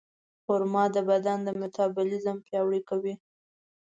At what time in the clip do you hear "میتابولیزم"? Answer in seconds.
1.61-2.37